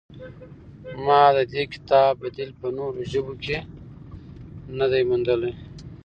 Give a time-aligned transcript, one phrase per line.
[1.05, 3.57] ما د دې کتاب بدیل په نورو ژبو کې
[4.77, 5.53] نه دی موندلی.